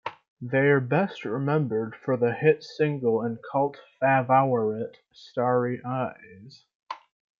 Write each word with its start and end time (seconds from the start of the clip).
They 0.41 0.67
are 0.71 0.79
best 0.79 1.25
remembered 1.25 1.95
for 1.95 2.17
the 2.17 2.33
hit 2.33 2.63
single 2.63 3.21
and 3.21 3.37
cult 3.51 3.77
favourite 3.99 4.97
"Starry 5.13 5.79
Eyes". 5.85 6.65